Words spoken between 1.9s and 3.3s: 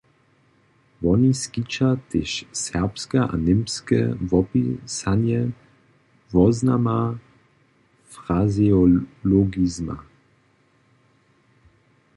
tež serbske